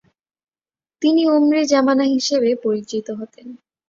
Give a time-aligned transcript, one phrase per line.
[1.01, 3.47] তিনি ওমরে যামানা হিসেবে পরিচিত হতেন।